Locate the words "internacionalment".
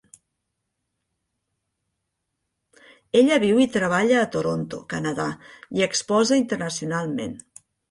6.45-7.41